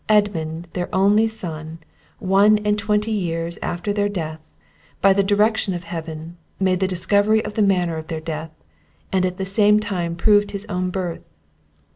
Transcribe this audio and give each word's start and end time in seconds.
Edmunde 0.09 0.65
theire 0.73 0.89
onlie 0.91 1.27
sonne, 1.27 1.77
one 2.17 2.57
and 2.65 2.75
twentie 2.79 3.11
yeares 3.11 3.59
after 3.61 3.93
theire 3.93 4.11
deathe, 4.11 4.39
by 4.99 5.13
the 5.13 5.21
direction 5.21 5.75
of 5.75 5.83
heavene, 5.83 6.37
made 6.59 6.79
the 6.79 6.87
discoverye 6.87 7.45
of 7.45 7.53
the 7.53 7.61
mannere 7.61 7.99
of 7.99 8.07
theire 8.07 8.25
deathe, 8.25 8.49
and 9.11 9.27
at 9.27 9.37
the 9.37 9.45
same 9.45 9.79
time 9.79 10.15
proved 10.15 10.49
his 10.53 10.65
owne 10.69 10.89
birthe. 10.91 11.21